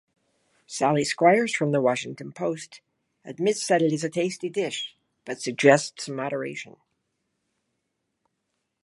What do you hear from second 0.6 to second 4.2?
Sally Squires from the “Washington Post” admits that it is a